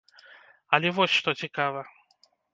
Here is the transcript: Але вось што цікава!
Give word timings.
Але 0.77 0.93
вось 1.01 1.13
што 1.19 1.29
цікава! 1.43 1.87